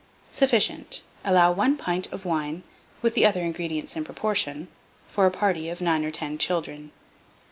Sufficient 0.31 1.03
Allow 1.23 1.51
1 1.51 1.77
pint 1.77 2.11
of 2.11 2.25
wine, 2.25 2.63
with 3.03 3.13
the 3.13 3.23
other 3.23 3.43
ingredients 3.43 3.95
in 3.95 4.03
proportion, 4.03 4.67
for 5.07 5.27
a 5.27 5.29
party 5.29 5.69
of 5.69 5.79
9 5.79 6.03
or 6.03 6.09
10 6.09 6.39
children. 6.39 6.91